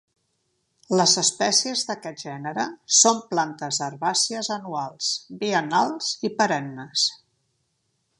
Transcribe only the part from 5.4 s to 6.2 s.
biennals